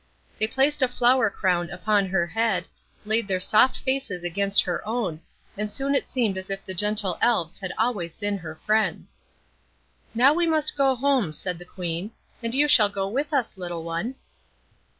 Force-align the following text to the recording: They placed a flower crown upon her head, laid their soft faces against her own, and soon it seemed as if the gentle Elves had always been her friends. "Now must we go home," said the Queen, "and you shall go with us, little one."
They 0.39 0.47
placed 0.47 0.81
a 0.81 0.87
flower 0.87 1.29
crown 1.29 1.69
upon 1.69 2.07
her 2.07 2.25
head, 2.25 2.67
laid 3.05 3.27
their 3.27 3.39
soft 3.39 3.77
faces 3.81 4.23
against 4.23 4.63
her 4.63 4.81
own, 4.83 5.21
and 5.55 5.71
soon 5.71 5.93
it 5.93 6.07
seemed 6.07 6.39
as 6.39 6.49
if 6.49 6.65
the 6.65 6.73
gentle 6.73 7.19
Elves 7.21 7.59
had 7.59 7.71
always 7.77 8.15
been 8.15 8.39
her 8.39 8.55
friends. 8.65 9.19
"Now 10.15 10.33
must 10.33 10.73
we 10.73 10.77
go 10.77 10.95
home," 10.95 11.33
said 11.33 11.59
the 11.59 11.65
Queen, 11.65 12.09
"and 12.41 12.55
you 12.55 12.67
shall 12.67 12.89
go 12.89 13.07
with 13.07 13.31
us, 13.31 13.59
little 13.59 13.83
one." 13.83 14.15